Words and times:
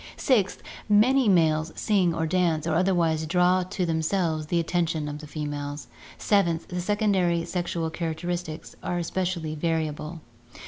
Sixth, 0.17 0.63
many 0.89 1.29
males 1.29 1.71
sing, 1.75 2.11
or 2.15 2.25
dance, 2.25 2.65
or 2.65 2.73
otherwise 2.73 3.27
draw 3.27 3.61
to 3.61 3.85
themselves 3.85 4.47
the 4.47 4.59
attention 4.59 5.07
of 5.07 5.19
the 5.19 5.27
females. 5.27 5.87
Seventh, 6.17 6.69
the 6.69 6.81
secondary 6.81 7.45
sexual 7.45 7.91
characteristics 7.91 8.75
are 8.81 8.97
especially 8.97 9.53
variable. 9.53 10.21